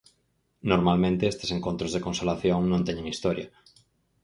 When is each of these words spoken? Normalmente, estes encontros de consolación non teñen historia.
Normalmente, 0.71 1.23
estes 1.33 1.51
encontros 1.57 1.91
de 1.93 2.03
consolación 2.07 2.59
non 2.71 2.85
teñen 2.87 3.09
historia. 3.13 3.47